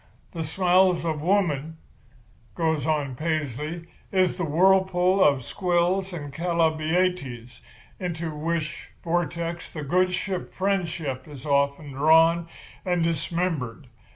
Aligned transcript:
The 0.31 0.43
smiles 0.43 1.05
of 1.05 1.21
woman,' 1.21 1.77
goes 2.55 2.87
on 2.87 3.13
Paisley, 3.15 3.85
'is 4.11 4.35
the 4.35 4.43
whirlpool 4.45 5.23
of 5.23 5.43
Squills 5.43 6.11
and 6.11 6.33
Chalybeates, 6.33 7.59
into 7.99 8.35
which 8.35 8.89
vortex 9.03 9.69
the 9.71 9.83
good 9.83 10.11
ship 10.11 10.51
Friendship 10.55 11.27
is 11.27 11.45
often 11.45 11.91
drawn 11.91 12.47
and 12.83 13.03
dismembered. 13.03 13.85